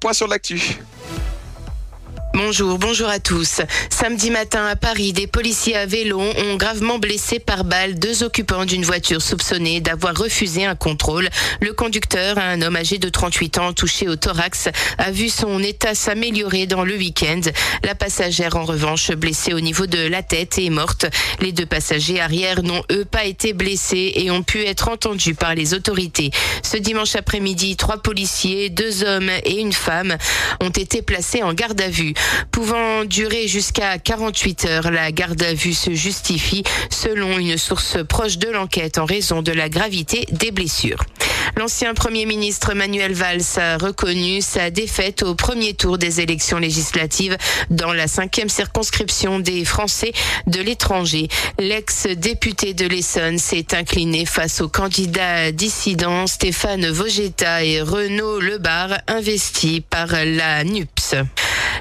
[0.00, 0.60] Point sur l'actu.
[2.36, 3.62] Bonjour, bonjour à tous.
[3.88, 8.66] Samedi matin à Paris, des policiers à vélo ont gravement blessé par balle deux occupants
[8.66, 11.30] d'une voiture soupçonnée d'avoir refusé un contrôle.
[11.62, 14.68] Le conducteur, un homme âgé de 38 ans touché au thorax,
[14.98, 17.40] a vu son état s'améliorer dans le week-end.
[17.84, 21.06] La passagère, en revanche, blessée au niveau de la tête est morte.
[21.40, 25.54] Les deux passagers arrière n'ont eux pas été blessés et ont pu être entendus par
[25.54, 26.30] les autorités.
[26.62, 30.18] Ce dimanche après-midi, trois policiers, deux hommes et une femme
[30.60, 32.12] ont été placés en garde à vue.
[32.50, 38.38] Pouvant durer jusqu'à 48 heures, la garde à vue se justifie selon une source proche
[38.38, 41.04] de l'enquête en raison de la gravité des blessures.
[41.56, 47.36] L'ancien Premier ministre Manuel Valls a reconnu sa défaite au premier tour des élections législatives
[47.70, 50.12] dans la cinquième circonscription des Français
[50.46, 51.28] de l'étranger.
[51.58, 59.80] L'ex-député de l'Essonne s'est incliné face aux candidats dissidents Stéphane Vogetta et Renaud Lebar, investis
[59.88, 61.14] par la NUPS.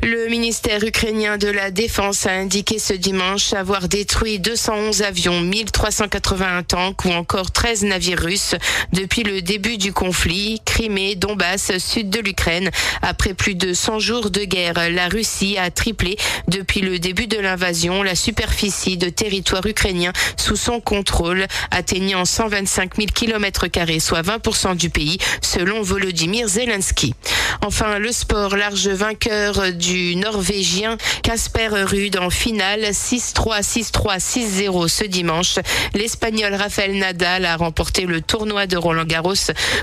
[0.00, 6.62] Le ministère ukrainien de la Défense a indiqué ce dimanche avoir détruit 211 avions, 1381
[6.62, 8.54] tanks ou encore 13 navires russes
[8.92, 10.61] depuis le début du conflit.
[10.72, 12.70] Crimée, Donbass, sud de l'Ukraine.
[13.02, 16.16] Après plus de 100 jours de guerre, la Russie a triplé
[16.48, 22.96] depuis le début de l'invasion la superficie de territoire ukrainien sous son contrôle, atteignant 125
[22.96, 23.66] 000 km
[24.00, 27.12] soit 20% du pays, selon Volodymyr Zelensky.
[27.60, 35.04] Enfin, le sport, large vainqueur du Norvégien Casper Ruud en finale 6-3, 6-3, 6-0 ce
[35.04, 35.58] dimanche.
[35.94, 39.34] L'Espagnol Rafael Nadal a remporté le tournoi de Roland Garros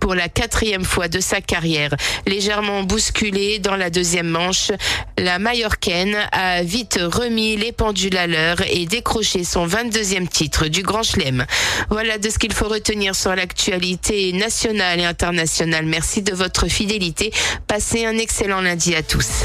[0.00, 1.94] pour la quatrième fois de sa carrière.
[2.26, 4.70] Légèrement bousculé dans la deuxième manche,
[5.18, 10.82] la Mallorcaine a vite remis les pendules à l'heure et décroché son 22e titre du
[10.82, 11.44] Grand Chelem.
[11.90, 15.84] Voilà de ce qu'il faut retenir sur l'actualité nationale et internationale.
[15.84, 17.32] Merci de votre fidélité.
[17.66, 19.44] Passez un excellent lundi à tous.